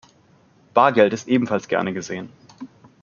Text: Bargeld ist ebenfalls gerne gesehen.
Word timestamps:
Bargeld 0.73 1.13
ist 1.13 1.27
ebenfalls 1.27 1.67
gerne 1.67 1.93
gesehen. 1.93 2.29